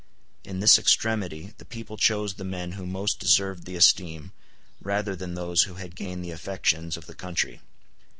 [0.43, 4.31] In this extremity the people chose the men who most deserved the esteem,
[4.81, 7.61] rather than those who had gained the affections, of the country.